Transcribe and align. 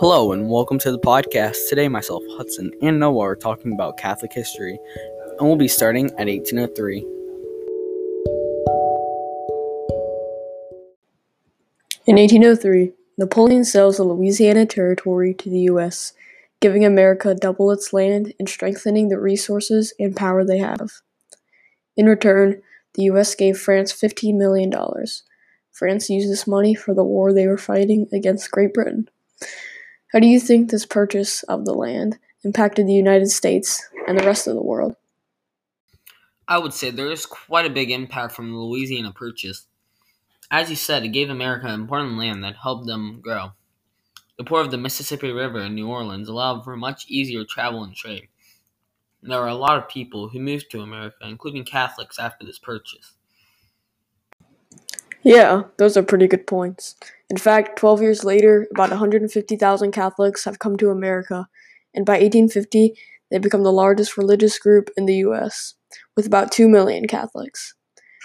Hello 0.00 0.32
and 0.32 0.48
welcome 0.48 0.78
to 0.78 0.90
the 0.90 0.98
podcast. 0.98 1.68
Today, 1.68 1.86
myself, 1.86 2.22
Hudson, 2.30 2.72
and 2.80 2.98
Noah 2.98 3.18
are 3.18 3.36
talking 3.36 3.74
about 3.74 3.98
Catholic 3.98 4.32
history, 4.32 4.78
and 5.38 5.46
we'll 5.46 5.56
be 5.56 5.68
starting 5.68 6.06
at 6.12 6.26
1803. 6.26 7.00
In 12.06 12.16
1803, 12.16 12.92
Napoleon 13.18 13.62
sells 13.62 13.98
the 13.98 14.04
Louisiana 14.04 14.64
Territory 14.64 15.34
to 15.34 15.50
the 15.50 15.60
U.S., 15.72 16.14
giving 16.60 16.82
America 16.82 17.34
double 17.34 17.70
its 17.70 17.92
land 17.92 18.32
and 18.38 18.48
strengthening 18.48 19.10
the 19.10 19.20
resources 19.20 19.92
and 20.00 20.16
power 20.16 20.46
they 20.46 20.56
have. 20.56 21.02
In 21.98 22.06
return, 22.06 22.62
the 22.94 23.02
U.S. 23.02 23.34
gave 23.34 23.58
France 23.58 23.92
$15 23.92 24.38
million. 24.38 24.72
France 25.70 26.08
used 26.08 26.32
this 26.32 26.46
money 26.46 26.74
for 26.74 26.94
the 26.94 27.04
war 27.04 27.34
they 27.34 27.46
were 27.46 27.58
fighting 27.58 28.08
against 28.14 28.50
Great 28.50 28.72
Britain. 28.72 29.06
How 30.12 30.18
do 30.18 30.26
you 30.26 30.40
think 30.40 30.70
this 30.70 30.86
purchase 30.86 31.44
of 31.44 31.64
the 31.64 31.72
land 31.72 32.18
impacted 32.42 32.86
the 32.88 32.92
United 32.92 33.30
States 33.30 33.86
and 34.08 34.18
the 34.18 34.26
rest 34.26 34.48
of 34.48 34.54
the 34.54 34.62
world? 34.62 34.96
I 36.48 36.58
would 36.58 36.74
say 36.74 36.90
there 36.90 37.12
is 37.12 37.26
quite 37.26 37.64
a 37.64 37.70
big 37.70 37.92
impact 37.92 38.34
from 38.34 38.50
the 38.50 38.58
Louisiana 38.58 39.12
Purchase. 39.12 39.66
As 40.50 40.68
you 40.68 40.74
said, 40.74 41.04
it 41.04 41.10
gave 41.10 41.30
America 41.30 41.68
important 41.68 42.18
land 42.18 42.42
that 42.42 42.56
helped 42.56 42.86
them 42.86 43.20
grow. 43.20 43.52
The 44.36 44.42
port 44.42 44.64
of 44.64 44.72
the 44.72 44.78
Mississippi 44.78 45.30
River 45.30 45.60
in 45.60 45.76
New 45.76 45.86
Orleans 45.86 46.28
allowed 46.28 46.64
for 46.64 46.76
much 46.76 47.06
easier 47.06 47.44
travel 47.44 47.84
and 47.84 47.94
trade. 47.94 48.26
There 49.22 49.38
were 49.38 49.46
a 49.46 49.54
lot 49.54 49.78
of 49.78 49.88
people 49.88 50.30
who 50.30 50.40
moved 50.40 50.72
to 50.72 50.80
America, 50.80 51.18
including 51.22 51.64
Catholics, 51.64 52.18
after 52.18 52.44
this 52.44 52.58
purchase. 52.58 53.12
Yeah, 55.22 55.64
those 55.76 55.96
are 55.96 56.02
pretty 56.02 56.26
good 56.26 56.46
points. 56.46 56.96
In 57.28 57.36
fact, 57.36 57.78
12 57.78 58.02
years 58.02 58.24
later, 58.24 58.66
about 58.72 58.90
150,000 58.90 59.92
Catholics 59.92 60.44
have 60.44 60.58
come 60.58 60.76
to 60.78 60.90
America, 60.90 61.46
and 61.94 62.06
by 62.06 62.14
1850, 62.14 62.94
they 63.30 63.38
become 63.38 63.62
the 63.62 63.72
largest 63.72 64.16
religious 64.16 64.58
group 64.58 64.90
in 64.96 65.06
the 65.06 65.16
U.S., 65.16 65.74
with 66.16 66.26
about 66.26 66.50
2 66.50 66.68
million 66.68 67.06
Catholics. 67.06 67.74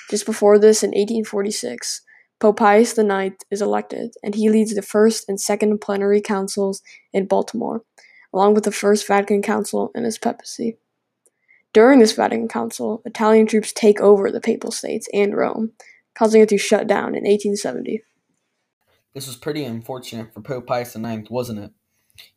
Just 0.09 0.25
before 0.25 0.57
this, 0.57 0.83
in 0.83 0.89
1846, 0.89 2.01
Pope 2.39 2.57
Pius 2.57 2.97
IX 2.97 3.35
is 3.51 3.61
elected, 3.61 4.13
and 4.23 4.35
he 4.35 4.49
leads 4.49 4.73
the 4.73 4.81
first 4.81 5.25
and 5.27 5.39
second 5.39 5.79
plenary 5.79 6.21
councils 6.21 6.81
in 7.11 7.25
Baltimore, 7.25 7.83
along 8.33 8.53
with 8.53 8.63
the 8.63 8.71
First 8.71 9.07
Vatican 9.07 9.41
Council 9.41 9.91
and 9.95 10.05
his 10.05 10.17
papacy. 10.17 10.77
During 11.73 11.99
this 11.99 12.13
Vatican 12.13 12.47
Council, 12.47 13.01
Italian 13.05 13.47
troops 13.47 13.73
take 13.73 13.99
over 13.99 14.31
the 14.31 14.41
Papal 14.41 14.71
States 14.71 15.09
and 15.13 15.35
Rome, 15.35 15.73
causing 16.15 16.41
it 16.41 16.49
to 16.49 16.57
shut 16.57 16.87
down 16.87 17.09
in 17.09 17.23
1870. 17.23 18.01
This 19.13 19.27
was 19.27 19.35
pretty 19.35 19.63
unfortunate 19.63 20.33
for 20.33 20.41
Pope 20.41 20.67
Pius 20.67 20.95
IX, 20.95 21.29
wasn't 21.29 21.59
it? 21.59 21.71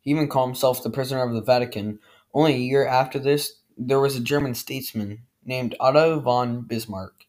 He 0.01 0.11
even 0.11 0.27
called 0.27 0.49
himself 0.49 0.83
the 0.83 0.89
prisoner 0.89 1.23
of 1.23 1.33
the 1.33 1.41
Vatican. 1.41 1.99
Only 2.33 2.53
a 2.53 2.57
year 2.57 2.85
after 2.85 3.19
this, 3.19 3.59
there 3.77 3.99
was 3.99 4.15
a 4.15 4.21
German 4.21 4.53
statesman 4.53 5.23
named 5.43 5.75
Otto 5.79 6.19
von 6.19 6.61
Bismarck. 6.61 7.25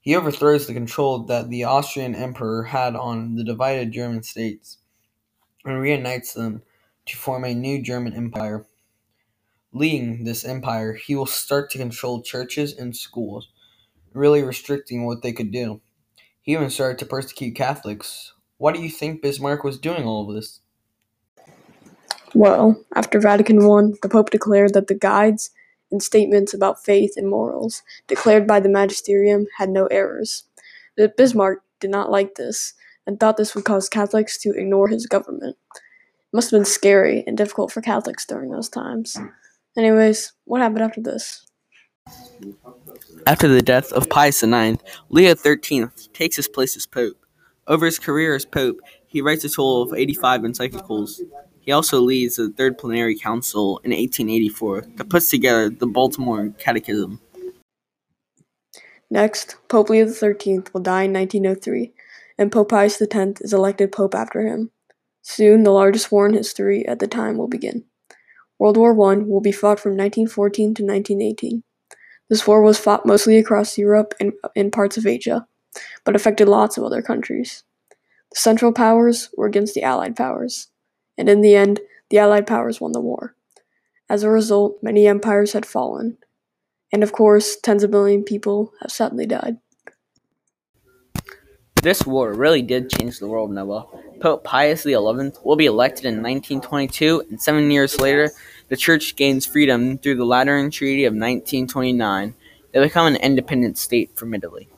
He 0.00 0.14
overthrows 0.14 0.66
the 0.66 0.72
control 0.72 1.24
that 1.24 1.50
the 1.50 1.64
Austrian 1.64 2.14
emperor 2.14 2.64
had 2.64 2.94
on 2.94 3.34
the 3.34 3.44
divided 3.44 3.92
German 3.92 4.22
states 4.22 4.78
and 5.64 5.80
reunites 5.80 6.32
them 6.32 6.62
to 7.06 7.16
form 7.16 7.44
a 7.44 7.54
new 7.54 7.82
German 7.82 8.12
empire. 8.12 8.66
Leading 9.72 10.24
this 10.24 10.44
empire, 10.44 10.94
he 10.94 11.14
will 11.14 11.26
start 11.26 11.70
to 11.70 11.78
control 11.78 12.22
churches 12.22 12.72
and 12.72 12.96
schools, 12.96 13.48
really 14.16 14.42
restricting 14.42 15.04
what 15.04 15.22
they 15.22 15.32
could 15.32 15.50
do. 15.50 15.80
He 16.42 16.52
even 16.52 16.70
started 16.70 16.98
to 16.98 17.06
persecute 17.06 17.54
Catholics. 17.54 18.32
Why 18.58 18.72
do 18.72 18.80
you 18.80 18.88
think 18.88 19.22
Bismarck 19.22 19.64
was 19.64 19.78
doing 19.78 20.04
all 20.04 20.28
of 20.28 20.34
this? 20.34 20.60
Well, 22.34 22.84
after 22.94 23.18
Vatican 23.18 23.58
I, 23.58 23.96
the 24.02 24.08
Pope 24.08 24.30
declared 24.30 24.74
that 24.74 24.88
the 24.88 24.94
guides 24.94 25.50
and 25.90 26.02
statements 26.02 26.52
about 26.52 26.84
faith 26.84 27.14
and 27.16 27.28
morals 27.28 27.82
declared 28.06 28.46
by 28.46 28.60
the 28.60 28.68
magisterium 28.68 29.46
had 29.58 29.70
no 29.70 29.86
errors. 29.86 30.44
But 30.96 31.16
Bismarck 31.16 31.62
did 31.80 31.90
not 31.90 32.10
like 32.10 32.34
this 32.34 32.74
and 33.06 33.18
thought 33.18 33.36
this 33.36 33.54
would 33.54 33.64
cause 33.64 33.88
Catholics 33.88 34.38
to 34.38 34.50
ignore 34.50 34.88
his 34.88 35.06
government. 35.06 35.56
It 35.74 36.32
must 36.32 36.50
have 36.50 36.58
been 36.58 36.64
scary 36.64 37.22
and 37.26 37.36
difficult 37.36 37.70
for 37.70 37.80
Catholics 37.80 38.26
during 38.26 38.50
those 38.50 38.68
times. 38.68 39.16
Anyways, 39.76 40.32
what 40.44 40.60
happened 40.60 40.82
after 40.82 41.00
this? 41.00 41.46
After 43.26 43.48
the 43.48 43.60
death 43.60 43.92
of 43.92 44.08
Pius 44.08 44.44
IX, 44.44 44.76
Leo 45.08 45.34
XIII 45.34 45.86
takes 46.12 46.36
his 46.36 46.46
place 46.46 46.76
as 46.76 46.86
Pope. 46.86 47.16
Over 47.66 47.86
his 47.86 47.98
career 47.98 48.36
as 48.36 48.44
Pope, 48.44 48.78
he 49.04 49.20
writes 49.20 49.42
a 49.42 49.48
total 49.48 49.82
of 49.82 49.92
85 49.92 50.42
encyclicals. 50.42 51.20
He 51.58 51.72
also 51.72 51.98
leads 51.98 52.36
the 52.36 52.50
Third 52.50 52.78
Plenary 52.78 53.18
Council 53.18 53.78
in 53.78 53.90
1884 53.90 54.82
that 54.94 55.08
puts 55.08 55.28
together 55.28 55.68
the 55.68 55.88
Baltimore 55.88 56.50
Catechism. 56.58 57.20
Next, 59.10 59.56
Pope 59.66 59.90
Leo 59.90 60.06
XIII 60.06 60.62
will 60.72 60.82
die 60.82 61.02
in 61.02 61.12
1903, 61.12 61.92
and 62.38 62.52
Pope 62.52 62.68
Pius 62.68 63.02
X 63.02 63.40
is 63.40 63.52
elected 63.52 63.90
Pope 63.90 64.14
after 64.14 64.46
him. 64.46 64.70
Soon, 65.22 65.64
the 65.64 65.72
largest 65.72 66.12
war 66.12 66.28
in 66.28 66.34
history 66.34 66.86
at 66.86 67.00
the 67.00 67.08
time 67.08 67.38
will 67.38 67.48
begin. 67.48 67.86
World 68.60 68.76
War 68.76 68.92
I 68.92 69.16
will 69.16 69.40
be 69.40 69.50
fought 69.50 69.80
from 69.80 69.96
1914 69.96 70.74
to 70.76 70.84
1918. 70.84 71.64
This 72.28 72.46
war 72.46 72.62
was 72.62 72.78
fought 72.78 73.06
mostly 73.06 73.38
across 73.38 73.78
Europe 73.78 74.14
and 74.18 74.32
in 74.54 74.70
parts 74.70 74.96
of 74.96 75.06
Asia, 75.06 75.46
but 76.04 76.16
affected 76.16 76.48
lots 76.48 76.76
of 76.76 76.84
other 76.84 77.02
countries. 77.02 77.62
The 78.32 78.40
Central 78.40 78.72
Powers 78.72 79.30
were 79.36 79.46
against 79.46 79.74
the 79.74 79.82
Allied 79.82 80.16
powers, 80.16 80.68
and 81.16 81.28
in 81.28 81.40
the 81.40 81.54
end, 81.54 81.80
the 82.10 82.18
Allied 82.18 82.46
powers 82.46 82.80
won 82.80 82.92
the 82.92 83.00
war. 83.00 83.36
As 84.08 84.22
a 84.22 84.30
result, 84.30 84.78
many 84.82 85.06
empires 85.06 85.52
had 85.52 85.66
fallen, 85.66 86.18
and 86.92 87.02
of 87.02 87.12
course, 87.12 87.56
tens 87.56 87.84
of 87.84 87.90
million 87.90 88.24
people 88.24 88.72
have 88.80 88.90
sadly 88.90 89.26
died. 89.26 89.58
This 91.82 92.04
war 92.04 92.32
really 92.32 92.62
did 92.62 92.90
change 92.90 93.18
the 93.18 93.28
world, 93.28 93.52
Noah. 93.52 93.86
Pope 94.20 94.42
Pius 94.42 94.82
XI 94.82 94.96
will 94.96 95.56
be 95.56 95.66
elected 95.66 96.04
in 96.04 96.14
1922, 96.14 97.24
and 97.30 97.40
seven 97.40 97.70
years 97.70 98.00
later, 98.00 98.30
the 98.68 98.76
Church 98.76 99.16
gains 99.16 99.46
freedom 99.46 99.98
through 99.98 100.16
the 100.16 100.24
Lateran 100.24 100.70
Treaty 100.70 101.04
of 101.04 101.12
1929. 101.12 102.34
They 102.72 102.80
become 102.80 103.06
an 103.06 103.16
independent 103.16 103.78
state 103.78 104.16
from 104.16 104.34
Italy. 104.34 104.68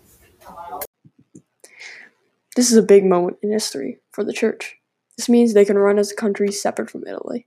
This 2.55 2.71
is 2.71 2.77
a 2.77 2.83
big 2.83 3.05
moment 3.05 3.39
in 3.43 3.53
history 3.53 4.01
for 4.13 4.25
the 4.25 4.33
Church. 4.33 4.77
This 5.17 5.29
means 5.29 5.55
they 5.55 5.65
can 5.65 5.79
run 5.79 5.99
as 5.99 6.13
a 6.13 6.17
country 6.17 6.53
separate 6.53 6.91
from 6.91 7.07
Italy. 7.07 7.47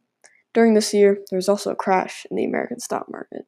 During 0.54 0.74
this 0.74 0.94
year, 0.94 1.20
there 1.30 1.38
was 1.38 1.48
also 1.48 1.72
a 1.72 1.76
crash 1.76 2.26
in 2.30 2.36
the 2.36 2.46
American 2.46 2.80
stock 2.80 3.10
market. 3.10 3.46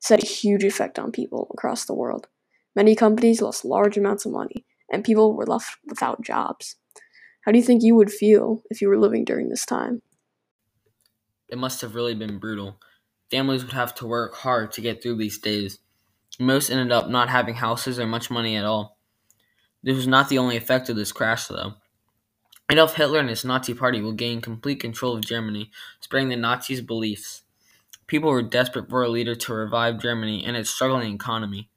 This 0.00 0.08
had 0.10 0.22
a 0.22 0.26
huge 0.26 0.64
effect 0.64 0.98
on 0.98 1.12
people 1.12 1.50
across 1.52 1.84
the 1.84 1.94
world. 1.94 2.28
Many 2.76 2.94
companies 2.94 3.40
lost 3.40 3.64
large 3.64 3.96
amounts 3.96 4.26
of 4.26 4.32
money, 4.32 4.64
and 4.90 5.02
people 5.02 5.34
were 5.34 5.46
left 5.46 5.78
without 5.86 6.22
jobs. 6.22 6.76
How 7.44 7.52
do 7.52 7.58
you 7.58 7.64
think 7.64 7.82
you 7.82 7.94
would 7.94 8.12
feel 8.12 8.62
if 8.70 8.80
you 8.80 8.88
were 8.88 8.98
living 8.98 9.24
during 9.24 9.48
this 9.48 9.66
time? 9.66 10.02
It 11.54 11.58
must 11.58 11.82
have 11.82 11.94
really 11.94 12.16
been 12.16 12.38
brutal. 12.38 12.80
Families 13.30 13.62
would 13.62 13.74
have 13.74 13.94
to 13.94 14.08
work 14.08 14.34
hard 14.34 14.72
to 14.72 14.80
get 14.80 15.00
through 15.00 15.18
these 15.18 15.38
days. 15.38 15.78
Most 16.40 16.68
ended 16.68 16.90
up 16.90 17.08
not 17.08 17.28
having 17.28 17.54
houses 17.54 17.96
or 17.96 18.08
much 18.08 18.28
money 18.28 18.56
at 18.56 18.64
all. 18.64 18.98
This 19.80 19.94
was 19.94 20.08
not 20.08 20.28
the 20.28 20.38
only 20.38 20.56
effect 20.56 20.88
of 20.88 20.96
this 20.96 21.12
crash, 21.12 21.46
though. 21.46 21.74
Adolf 22.68 22.96
Hitler 22.96 23.20
and 23.20 23.28
his 23.28 23.44
Nazi 23.44 23.72
party 23.72 24.00
will 24.00 24.14
gain 24.14 24.40
complete 24.40 24.80
control 24.80 25.14
of 25.14 25.24
Germany, 25.24 25.70
spreading 26.00 26.28
the 26.28 26.34
Nazis' 26.34 26.80
beliefs. 26.80 27.42
People 28.08 28.30
were 28.30 28.42
desperate 28.42 28.90
for 28.90 29.04
a 29.04 29.08
leader 29.08 29.36
to 29.36 29.54
revive 29.54 30.02
Germany 30.02 30.44
and 30.44 30.56
its 30.56 30.70
struggling 30.70 31.14
economy. 31.14 31.70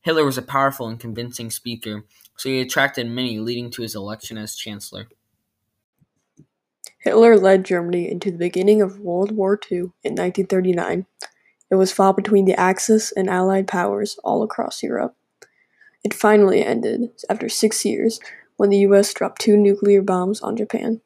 Hitler 0.00 0.24
was 0.24 0.38
a 0.38 0.42
powerful 0.42 0.88
and 0.88 0.98
convincing 0.98 1.52
speaker, 1.52 2.04
so 2.36 2.48
he 2.48 2.60
attracted 2.60 3.06
many, 3.06 3.38
leading 3.38 3.70
to 3.70 3.82
his 3.82 3.94
election 3.94 4.36
as 4.36 4.56
chancellor. 4.56 5.06
Hitler 7.00 7.38
led 7.38 7.64
Germany 7.64 8.10
into 8.10 8.30
the 8.30 8.36
beginning 8.36 8.82
of 8.82 9.00
World 9.00 9.32
War 9.32 9.58
II 9.70 9.78
in 10.04 10.14
1939. 10.14 11.06
It 11.70 11.74
was 11.76 11.92
fought 11.92 12.16
between 12.16 12.44
the 12.44 12.58
Axis 12.60 13.10
and 13.10 13.30
Allied 13.30 13.66
powers 13.66 14.18
all 14.22 14.42
across 14.42 14.82
Europe. 14.82 15.16
It 16.04 16.12
finally 16.12 16.62
ended 16.62 17.10
after 17.28 17.48
six 17.48 17.84
years 17.86 18.20
when 18.56 18.68
the 18.68 18.78
US 18.78 19.14
dropped 19.14 19.40
two 19.40 19.56
nuclear 19.56 20.02
bombs 20.02 20.42
on 20.42 20.56
Japan. 20.56 21.00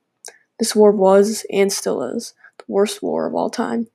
This 0.59 0.75
war 0.75 0.91
was, 0.91 1.47
and 1.51 1.73
still 1.73 2.03
is, 2.03 2.35
the 2.59 2.65
worst 2.67 3.01
war 3.03 3.27
of 3.27 3.35
all 3.35 3.51
time, 3.51 3.87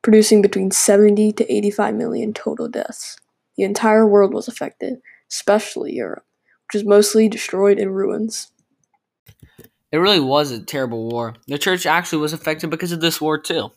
producing 0.00 0.40
between 0.40 0.70
70 0.70 1.32
to 1.32 1.52
85 1.52 1.94
million 1.94 2.32
total 2.32 2.68
deaths. 2.68 3.18
The 3.56 3.64
entire 3.64 4.06
world 4.06 4.32
was 4.32 4.48
affected, 4.48 5.00
especially 5.30 5.94
Europe, 5.94 6.24
which 6.66 6.80
was 6.80 6.88
mostly 6.88 7.28
destroyed 7.28 7.78
in 7.78 7.90
ruins. 7.90 8.52
It 9.92 9.98
really 9.98 10.20
was 10.20 10.50
a 10.50 10.60
terrible 10.60 11.08
war. 11.08 11.34
The 11.46 11.58
church 11.58 11.86
actually 11.86 12.18
was 12.18 12.32
affected 12.32 12.70
because 12.70 12.92
of 12.92 13.00
this 13.00 13.20
war, 13.20 13.38
too. 13.38 13.70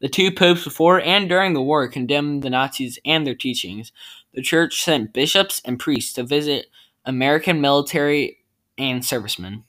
The 0.00 0.08
two 0.08 0.30
popes 0.30 0.64
before 0.64 1.00
and 1.00 1.28
during 1.28 1.54
the 1.54 1.62
war 1.62 1.88
condemned 1.88 2.42
the 2.42 2.50
Nazis 2.50 2.98
and 3.04 3.26
their 3.26 3.34
teachings. 3.34 3.92
The 4.34 4.42
church 4.42 4.82
sent 4.82 5.12
bishops 5.12 5.60
and 5.64 5.78
priests 5.78 6.12
to 6.14 6.22
visit 6.22 6.66
American 7.04 7.60
military 7.60 8.38
and 8.78 9.04
servicemen. 9.04 9.64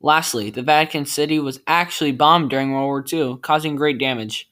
Lastly, 0.00 0.50
the 0.50 0.62
Vatican 0.62 1.04
City 1.04 1.38
was 1.38 1.60
actually 1.66 2.12
bombed 2.12 2.50
during 2.50 2.72
World 2.72 2.86
War 2.86 3.04
II, 3.12 3.38
causing 3.42 3.76
great 3.76 3.98
damage. 3.98 4.50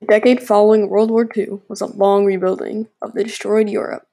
The 0.00 0.06
decade 0.08 0.42
following 0.42 0.88
World 0.88 1.12
War 1.12 1.28
II 1.36 1.60
was 1.68 1.80
a 1.80 1.86
long 1.86 2.24
rebuilding 2.24 2.88
of 3.00 3.12
the 3.12 3.22
destroyed 3.22 3.68
Europe. 3.68 4.08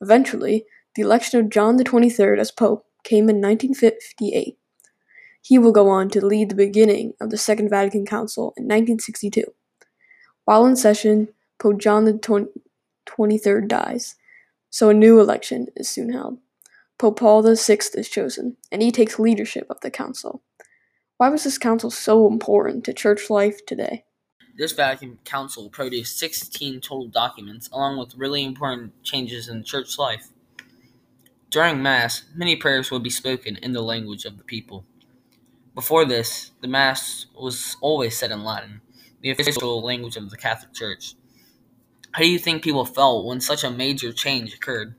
Eventually, 0.00 0.64
the 0.98 1.04
election 1.04 1.38
of 1.38 1.48
John 1.48 1.78
XXIII 1.78 2.40
as 2.40 2.50
Pope 2.50 2.84
came 3.04 3.30
in 3.30 3.36
1958. 3.36 4.58
He 5.40 5.56
will 5.56 5.70
go 5.70 5.88
on 5.88 6.10
to 6.10 6.26
lead 6.26 6.48
the 6.48 6.56
beginning 6.56 7.12
of 7.20 7.30
the 7.30 7.38
Second 7.38 7.70
Vatican 7.70 8.04
Council 8.04 8.52
in 8.56 8.64
1962. 8.64 9.44
While 10.44 10.66
in 10.66 10.74
session, 10.74 11.28
Pope 11.60 11.78
John 11.78 12.04
XXIII 12.04 13.68
dies, 13.68 14.16
so 14.70 14.88
a 14.88 14.94
new 14.94 15.20
election 15.20 15.68
is 15.76 15.88
soon 15.88 16.12
held. 16.12 16.38
Pope 16.98 17.20
Paul 17.20 17.42
VI 17.42 17.78
is 17.94 18.08
chosen, 18.08 18.56
and 18.72 18.82
he 18.82 18.90
takes 18.90 19.20
leadership 19.20 19.68
of 19.70 19.80
the 19.82 19.92
council. 19.92 20.42
Why 21.16 21.28
was 21.28 21.44
this 21.44 21.58
council 21.58 21.92
so 21.92 22.26
important 22.26 22.82
to 22.84 22.92
church 22.92 23.30
life 23.30 23.64
today? 23.64 24.02
This 24.56 24.72
Vatican 24.72 25.20
Council 25.24 25.70
produced 25.70 26.18
16 26.18 26.80
total 26.80 27.06
documents, 27.06 27.68
along 27.72 28.00
with 28.00 28.16
really 28.16 28.42
important 28.42 29.00
changes 29.04 29.48
in 29.48 29.62
church 29.62 29.96
life. 29.96 30.30
During 31.50 31.82
Mass, 31.82 32.24
many 32.34 32.56
prayers 32.56 32.90
would 32.90 33.02
be 33.02 33.08
spoken 33.08 33.56
in 33.56 33.72
the 33.72 33.80
language 33.80 34.26
of 34.26 34.36
the 34.36 34.44
people. 34.44 34.84
Before 35.74 36.04
this, 36.04 36.52
the 36.60 36.68
Mass 36.68 37.24
was 37.34 37.74
always 37.80 38.18
said 38.18 38.30
in 38.30 38.44
Latin, 38.44 38.82
the 39.22 39.30
official 39.30 39.80
language 39.80 40.16
of 40.16 40.28
the 40.28 40.36
Catholic 40.36 40.74
Church. 40.74 41.14
How 42.12 42.22
do 42.22 42.28
you 42.28 42.38
think 42.38 42.62
people 42.62 42.84
felt 42.84 43.24
when 43.24 43.40
such 43.40 43.64
a 43.64 43.70
major 43.70 44.12
change 44.12 44.52
occurred? 44.52 44.94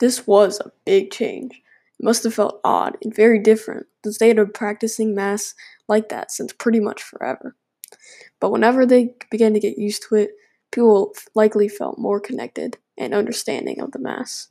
This 0.00 0.26
was 0.26 0.58
a 0.58 0.72
big 0.84 1.12
change. 1.12 1.62
It 2.00 2.04
must 2.04 2.24
have 2.24 2.34
felt 2.34 2.60
odd 2.64 2.96
and 3.02 3.14
very 3.14 3.38
different, 3.38 3.86
since 4.04 4.18
they 4.18 4.28
had 4.28 4.36
been 4.36 4.50
practicing 4.52 5.14
Mass 5.14 5.54
like 5.88 6.08
that 6.08 6.32
since 6.32 6.52
pretty 6.52 6.80
much 6.80 7.04
forever. 7.04 7.54
But 8.40 8.50
whenever 8.50 8.84
they 8.84 9.14
began 9.30 9.54
to 9.54 9.60
get 9.60 9.78
used 9.78 10.06
to 10.08 10.16
it, 10.16 10.30
people 10.72 11.14
likely 11.36 11.68
felt 11.68 11.98
more 11.98 12.18
connected 12.18 12.78
and 12.98 13.14
understanding 13.14 13.80
of 13.80 13.92
the 13.92 13.98
Mass. 13.98 14.48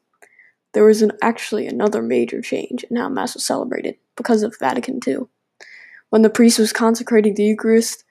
There 0.73 0.85
was 0.85 1.01
an, 1.01 1.11
actually 1.21 1.67
another 1.67 2.01
major 2.01 2.41
change 2.41 2.83
in 2.83 2.95
how 2.95 3.09
Mass 3.09 3.33
was 3.33 3.45
celebrated 3.45 3.97
because 4.15 4.43
of 4.43 4.57
Vatican 4.59 4.99
II. 5.05 5.27
When 6.09 6.21
the 6.21 6.29
priest 6.29 6.57
was 6.57 6.73
consecrating 6.73 7.35
the 7.35 7.43
Eucharist, 7.43 8.03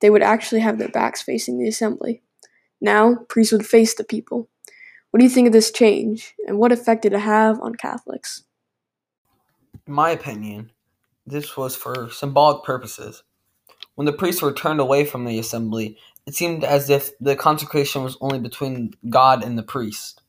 they 0.00 0.10
would 0.10 0.22
actually 0.22 0.60
have 0.60 0.78
their 0.78 0.88
backs 0.88 1.22
facing 1.22 1.58
the 1.58 1.68
assembly. 1.68 2.22
Now, 2.80 3.18
priests 3.28 3.52
would 3.52 3.66
face 3.66 3.94
the 3.94 4.04
people. 4.04 4.48
What 5.10 5.18
do 5.18 5.24
you 5.24 5.30
think 5.30 5.46
of 5.46 5.52
this 5.52 5.70
change, 5.70 6.34
and 6.46 6.58
what 6.58 6.72
effect 6.72 7.02
did 7.02 7.12
it 7.12 7.20
have 7.20 7.60
on 7.60 7.74
Catholics? 7.74 8.44
In 9.86 9.92
my 9.92 10.10
opinion, 10.10 10.72
this 11.26 11.56
was 11.56 11.76
for 11.76 12.08
symbolic 12.10 12.64
purposes. 12.64 13.22
When 13.94 14.06
the 14.06 14.12
priests 14.12 14.40
were 14.40 14.52
turned 14.52 14.80
away 14.80 15.04
from 15.04 15.24
the 15.24 15.38
assembly, 15.38 15.98
it 16.26 16.34
seemed 16.34 16.64
as 16.64 16.88
if 16.88 17.16
the 17.18 17.36
consecration 17.36 18.02
was 18.02 18.16
only 18.20 18.38
between 18.38 18.94
God 19.10 19.44
and 19.44 19.58
the 19.58 19.62
priest. 19.62 20.22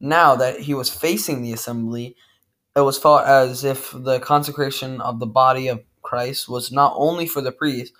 Now 0.00 0.36
that 0.36 0.60
he 0.60 0.74
was 0.74 0.90
facing 0.90 1.42
the 1.42 1.52
assembly, 1.52 2.16
it 2.76 2.80
was 2.80 2.98
felt 2.98 3.26
as 3.26 3.64
if 3.64 3.90
the 3.94 4.20
consecration 4.20 5.00
of 5.00 5.18
the 5.18 5.26
body 5.26 5.68
of 5.68 5.82
Christ 6.02 6.48
was 6.48 6.72
not 6.72 6.92
only 6.96 7.26
for 7.26 7.40
the 7.40 7.52
priest, 7.52 7.92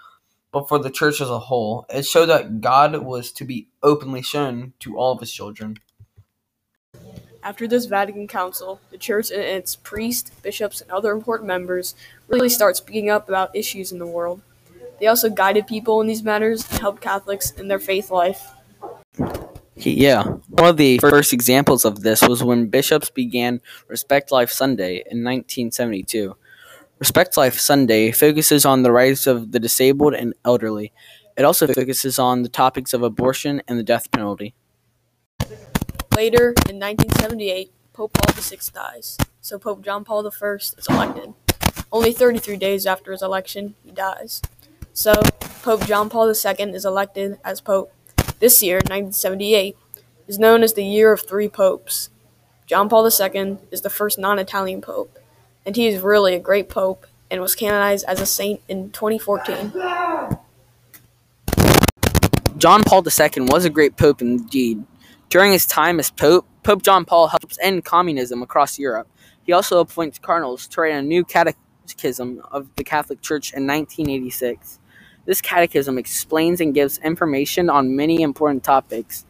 but 0.52 0.68
for 0.68 0.78
the 0.78 0.90
church 0.90 1.20
as 1.20 1.30
a 1.30 1.38
whole. 1.38 1.86
It 1.88 2.06
showed 2.06 2.26
that 2.26 2.60
God 2.60 2.96
was 3.02 3.32
to 3.32 3.44
be 3.44 3.68
openly 3.82 4.22
shown 4.22 4.72
to 4.80 4.98
all 4.98 5.12
of 5.12 5.20
his 5.20 5.32
children. 5.32 5.78
After 7.42 7.66
this 7.66 7.86
Vatican 7.86 8.28
Council, 8.28 8.80
the 8.90 8.98
church 8.98 9.30
and 9.30 9.40
its 9.40 9.76
priests, 9.76 10.30
bishops, 10.42 10.80
and 10.80 10.90
other 10.90 11.12
important 11.12 11.46
members 11.46 11.94
really 12.28 12.50
start 12.50 12.76
speaking 12.76 13.08
up 13.08 13.28
about 13.28 13.56
issues 13.56 13.92
in 13.92 13.98
the 13.98 14.06
world. 14.06 14.42
They 15.00 15.06
also 15.06 15.30
guided 15.30 15.66
people 15.66 16.00
in 16.02 16.06
these 16.06 16.22
matters 16.22 16.70
and 16.70 16.78
helped 16.78 17.00
Catholics 17.00 17.52
in 17.52 17.68
their 17.68 17.78
faith 17.78 18.10
life. 18.10 18.52
Yeah, 19.76 20.24
one 20.24 20.68
of 20.68 20.76
the 20.76 20.98
first 20.98 21.32
examples 21.32 21.86
of 21.86 22.02
this 22.02 22.20
was 22.20 22.44
when 22.44 22.66
bishops 22.66 23.08
began 23.08 23.62
Respect 23.88 24.30
Life 24.30 24.50
Sunday 24.50 24.96
in 24.96 25.24
1972. 25.24 26.36
Respect 26.98 27.38
Life 27.38 27.58
Sunday 27.58 28.12
focuses 28.12 28.66
on 28.66 28.82
the 28.82 28.92
rights 28.92 29.26
of 29.26 29.52
the 29.52 29.58
disabled 29.58 30.12
and 30.12 30.34
elderly. 30.44 30.92
It 31.34 31.44
also 31.44 31.66
focuses 31.66 32.18
on 32.18 32.42
the 32.42 32.50
topics 32.50 32.92
of 32.92 33.02
abortion 33.02 33.62
and 33.66 33.78
the 33.78 33.82
death 33.82 34.10
penalty. 34.12 34.54
Later, 36.14 36.50
in 36.68 36.78
1978, 36.78 37.72
Pope 37.94 38.12
Paul 38.12 38.34
VI 38.34 38.58
dies, 38.74 39.16
so 39.40 39.58
Pope 39.58 39.82
John 39.82 40.04
Paul 40.04 40.26
I 40.26 40.54
is 40.56 40.74
elected. 40.90 41.32
Only 41.90 42.12
33 42.12 42.58
days 42.58 42.84
after 42.84 43.12
his 43.12 43.22
election, 43.22 43.76
he 43.82 43.92
dies. 43.92 44.42
So, 44.92 45.14
Pope 45.62 45.86
John 45.86 46.10
Paul 46.10 46.28
II 46.28 46.74
is 46.74 46.84
elected 46.84 47.38
as 47.44 47.60
Pope. 47.60 47.92
This 48.38 48.62
year, 48.62 48.76
1978, 48.76 49.76
is 50.26 50.38
known 50.38 50.62
as 50.62 50.74
the 50.74 50.84
Year 50.84 51.12
of 51.12 51.22
Three 51.22 51.48
Popes. 51.48 52.10
John 52.66 52.88
Paul 52.88 53.06
II 53.06 53.58
is 53.70 53.82
the 53.82 53.90
first 53.90 54.18
non 54.18 54.38
Italian 54.38 54.80
Pope 54.80 55.18
and 55.64 55.76
he 55.76 55.86
is 55.86 56.02
really 56.02 56.34
a 56.34 56.40
great 56.40 56.68
pope 56.68 57.06
and 57.30 57.40
was 57.40 57.54
canonized 57.54 58.04
as 58.08 58.20
a 58.20 58.26
saint 58.26 58.60
in 58.68 58.90
2014. 58.90 59.72
John 62.56 62.82
Paul 62.82 63.04
II 63.06 63.46
was 63.46 63.64
a 63.64 63.70
great 63.70 63.96
pope 63.96 64.20
indeed. 64.20 64.84
During 65.28 65.52
his 65.52 65.64
time 65.64 66.00
as 66.00 66.10
pope, 66.10 66.46
Pope 66.62 66.82
John 66.82 67.04
Paul 67.04 67.28
helps 67.28 67.56
end 67.62 67.84
communism 67.84 68.42
across 68.42 68.78
Europe. 68.78 69.08
He 69.44 69.52
also 69.52 69.78
appoints 69.78 70.18
cardinals 70.18 70.66
to 70.68 70.80
write 70.80 70.94
a 70.94 71.02
new 71.02 71.24
catechism 71.24 72.42
of 72.50 72.68
the 72.76 72.84
Catholic 72.84 73.22
Church 73.22 73.52
in 73.52 73.66
1986. 73.66 74.79
This 75.30 75.40
catechism 75.40 75.96
explains 75.96 76.60
and 76.60 76.74
gives 76.74 76.98
information 76.98 77.70
on 77.70 77.94
many 77.94 78.20
important 78.20 78.64
topics. 78.64 79.24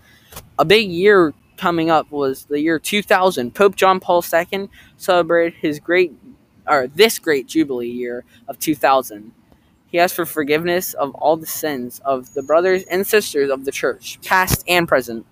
A 0.59 0.65
big 0.65 0.91
year 0.91 1.35
coming 1.59 1.91
up 1.91 2.11
was 2.11 2.47
the 2.47 2.59
year 2.59 2.79
2000. 2.79 3.55
Pope 3.55 3.77
John 3.77 4.01
Paul 4.01 4.25
II 4.33 4.71
celebrated 4.97 5.59
his 5.61 5.79
great 5.79 6.15
or 6.67 6.87
this 6.87 7.19
great 7.19 7.47
jubilee 7.49 7.91
year 7.91 8.25
of 8.49 8.59
2000. 8.59 9.33
He 9.89 9.99
asked 9.99 10.15
for 10.15 10.25
forgiveness 10.25 10.95
of 10.95 11.15
all 11.17 11.37
the 11.37 11.45
sins 11.45 12.01
of 12.03 12.33
the 12.33 12.43
brothers 12.43 12.83
and 12.85 13.07
sisters 13.07 13.51
of 13.51 13.67
the 13.67 13.71
church, 13.71 14.19
past 14.25 14.65
and 14.67 14.89
present. 14.89 15.27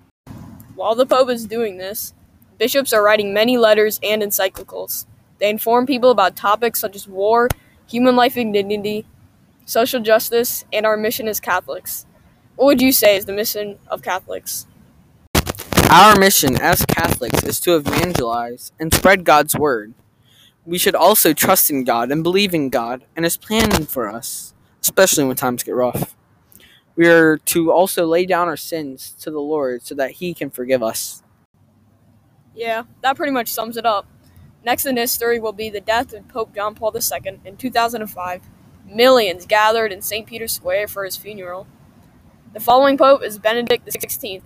While 0.74 0.96
the 0.96 1.06
Pope 1.06 1.30
is 1.30 1.46
doing 1.46 1.78
this, 1.78 2.12
bishops 2.58 2.92
are 2.92 3.02
writing 3.02 3.32
many 3.32 3.56
letters 3.56 3.98
and 4.02 4.20
encyclicals. 4.20 5.06
They 5.38 5.48
inform 5.48 5.86
people 5.86 6.10
about 6.10 6.36
topics 6.36 6.78
such 6.78 6.94
as 6.94 7.08
war, 7.08 7.48
human 7.86 8.16
life 8.16 8.36
and 8.36 8.52
dignity, 8.52 9.06
social 9.68 10.00
justice, 10.00 10.64
and 10.72 10.86
our 10.86 10.96
mission 10.96 11.28
as 11.28 11.40
Catholics. 11.40 12.06
What 12.56 12.64
would 12.64 12.80
you 12.80 12.90
say 12.90 13.16
is 13.16 13.26
the 13.26 13.34
mission 13.34 13.78
of 13.88 14.00
Catholics? 14.00 14.66
Our 15.90 16.18
mission 16.18 16.58
as 16.58 16.86
Catholics 16.86 17.44
is 17.44 17.60
to 17.60 17.76
evangelize 17.76 18.72
and 18.80 18.92
spread 18.92 19.24
God's 19.24 19.54
word. 19.54 19.92
We 20.64 20.78
should 20.78 20.94
also 20.94 21.34
trust 21.34 21.70
in 21.70 21.84
God 21.84 22.10
and 22.10 22.22
believe 22.22 22.54
in 22.54 22.70
God 22.70 23.04
and 23.14 23.26
His 23.26 23.36
plan 23.36 23.84
for 23.84 24.08
us, 24.08 24.54
especially 24.80 25.24
when 25.24 25.36
times 25.36 25.62
get 25.62 25.74
rough. 25.74 26.16
We 26.96 27.06
are 27.06 27.36
to 27.36 27.70
also 27.70 28.06
lay 28.06 28.24
down 28.24 28.48
our 28.48 28.56
sins 28.56 29.14
to 29.20 29.30
the 29.30 29.38
Lord 29.38 29.82
so 29.82 29.94
that 29.96 30.12
He 30.12 30.32
can 30.32 30.48
forgive 30.48 30.82
us. 30.82 31.22
Yeah, 32.54 32.84
that 33.02 33.16
pretty 33.16 33.32
much 33.32 33.48
sums 33.48 33.76
it 33.76 33.84
up. 33.84 34.06
Next 34.64 34.86
in 34.86 34.96
history 34.96 35.38
will 35.38 35.52
be 35.52 35.68
the 35.68 35.80
death 35.80 36.14
of 36.14 36.26
Pope 36.28 36.54
John 36.54 36.74
Paul 36.74 36.94
II 36.96 37.40
in 37.44 37.58
2005. 37.58 38.42
Millions 38.90 39.44
gathered 39.44 39.92
in 39.92 40.00
St. 40.00 40.26
Peter's 40.26 40.52
Square 40.52 40.88
for 40.88 41.04
his 41.04 41.16
funeral. 41.16 41.66
The 42.54 42.60
following 42.60 42.96
Pope 42.96 43.22
is 43.22 43.38
Benedict 43.38 43.86
XVI. 43.86 44.40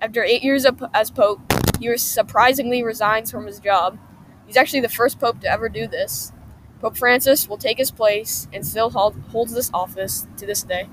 After 0.00 0.24
eight 0.24 0.42
years 0.42 0.64
as 0.94 1.10
Pope, 1.10 1.40
he 1.78 1.94
surprisingly 1.98 2.82
resigns 2.82 3.30
from 3.30 3.46
his 3.46 3.60
job. 3.60 3.98
He's 4.46 4.56
actually 4.56 4.80
the 4.80 4.88
first 4.88 5.20
Pope 5.20 5.40
to 5.40 5.50
ever 5.50 5.68
do 5.68 5.86
this. 5.86 6.32
Pope 6.80 6.96
Francis 6.96 7.46
will 7.46 7.58
take 7.58 7.76
his 7.76 7.90
place 7.90 8.48
and 8.50 8.66
still 8.66 8.88
hold, 8.88 9.14
holds 9.30 9.52
this 9.52 9.70
office 9.74 10.26
to 10.38 10.46
this 10.46 10.62
day. 10.62 10.88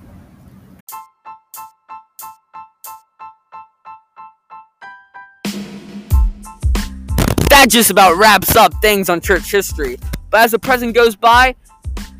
That 7.48 7.66
just 7.68 7.90
about 7.90 8.18
wraps 8.18 8.56
up 8.56 8.74
things 8.82 9.08
on 9.08 9.22
church 9.22 9.50
history. 9.50 9.98
But 10.28 10.42
as 10.42 10.50
the 10.50 10.58
present 10.58 10.94
goes 10.94 11.16
by, 11.16 11.56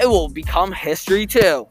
it 0.01 0.07
will 0.07 0.29
become 0.29 0.73
history 0.73 1.27
too. 1.27 1.69